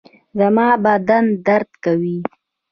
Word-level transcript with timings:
زما 0.39 0.67
بدن 0.85 1.25
درد 1.47 1.69
کوي 1.83 2.17